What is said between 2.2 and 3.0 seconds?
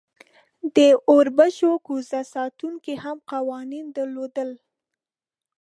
ساتونکی